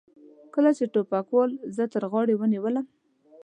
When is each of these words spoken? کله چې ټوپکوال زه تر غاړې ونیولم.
کله 0.53 0.71
چې 0.77 0.83
ټوپکوال 0.93 1.51
زه 1.75 1.83
تر 1.93 2.03
غاړې 2.11 2.35
ونیولم. 2.37 2.85